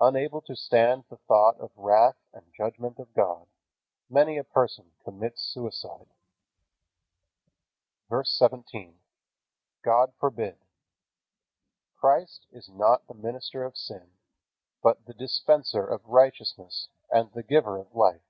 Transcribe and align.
Unable 0.00 0.40
to 0.40 0.56
stand 0.56 1.04
the 1.08 1.18
thought 1.18 1.56
of 1.60 1.72
the 1.72 1.82
wrath 1.82 2.16
and 2.32 2.52
judgment 2.52 2.98
of 2.98 3.14
God, 3.14 3.46
many 4.10 4.36
a 4.36 4.42
person 4.42 4.90
commits 5.04 5.40
suicide. 5.40 6.08
VERSE 8.08 8.28
17. 8.32 8.98
God 9.84 10.12
forbid. 10.18 10.58
Christ 11.96 12.46
is 12.50 12.68
not 12.68 13.06
the 13.06 13.14
minister 13.14 13.62
of 13.62 13.76
sin, 13.76 14.10
but 14.82 15.04
the 15.06 15.14
Dispenser 15.14 15.86
of 15.86 16.04
righteousness 16.08 16.88
and 17.12 17.30
the 17.32 17.44
Giver 17.44 17.78
of 17.78 17.94
life. 17.94 18.26